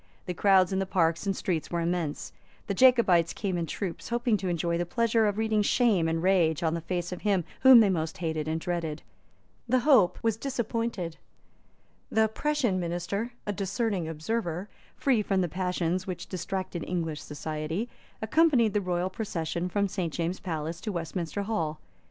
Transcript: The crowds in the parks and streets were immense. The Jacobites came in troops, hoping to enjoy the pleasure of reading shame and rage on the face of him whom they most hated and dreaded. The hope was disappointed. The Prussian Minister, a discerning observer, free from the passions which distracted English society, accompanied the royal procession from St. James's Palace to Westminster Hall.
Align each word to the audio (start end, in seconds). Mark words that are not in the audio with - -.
The 0.25 0.33
crowds 0.33 0.73
in 0.73 0.79
the 0.79 0.87
parks 0.87 1.27
and 1.27 1.37
streets 1.37 1.69
were 1.69 1.79
immense. 1.79 2.33
The 2.65 2.73
Jacobites 2.73 3.33
came 3.33 3.55
in 3.55 3.67
troops, 3.67 4.09
hoping 4.09 4.35
to 4.37 4.47
enjoy 4.47 4.79
the 4.79 4.83
pleasure 4.87 5.27
of 5.27 5.37
reading 5.37 5.61
shame 5.61 6.07
and 6.07 6.23
rage 6.23 6.63
on 6.63 6.73
the 6.73 6.81
face 6.81 7.11
of 7.11 7.21
him 7.21 7.43
whom 7.59 7.81
they 7.81 7.89
most 7.91 8.17
hated 8.17 8.47
and 8.47 8.59
dreaded. 8.59 9.03
The 9.69 9.81
hope 9.81 10.17
was 10.23 10.37
disappointed. 10.37 11.17
The 12.09 12.27
Prussian 12.29 12.79
Minister, 12.79 13.33
a 13.45 13.53
discerning 13.53 14.07
observer, 14.07 14.69
free 14.95 15.21
from 15.21 15.41
the 15.41 15.47
passions 15.47 16.07
which 16.07 16.25
distracted 16.25 16.83
English 16.87 17.21
society, 17.21 17.87
accompanied 18.23 18.73
the 18.73 18.81
royal 18.81 19.11
procession 19.11 19.69
from 19.69 19.87
St. 19.87 20.11
James's 20.11 20.39
Palace 20.39 20.81
to 20.81 20.91
Westminster 20.91 21.43
Hall. 21.43 21.79